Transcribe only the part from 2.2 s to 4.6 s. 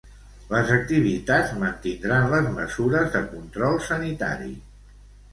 les mesures de control sanitari.